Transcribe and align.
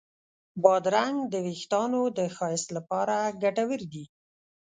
بادرنګ 0.63 1.17
د 1.33 1.35
وېښتانو 1.45 2.01
د 2.17 2.19
ښایست 2.35 2.69
لپاره 2.77 3.15
ګټور 3.43 3.79
دی. 3.93 4.05